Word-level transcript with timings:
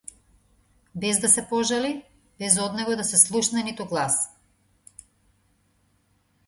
Без 1.03 1.19
да 1.25 1.29
се 1.33 1.43
пожали, 1.51 1.91
без 2.45 2.57
од 2.65 2.79
него 2.81 2.97
да 3.03 3.07
се 3.11 3.21
слушне 3.27 3.67
ниту 3.69 3.87
глас. 3.93 4.19